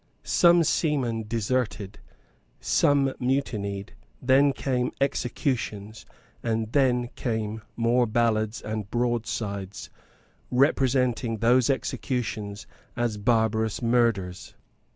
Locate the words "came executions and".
4.51-6.71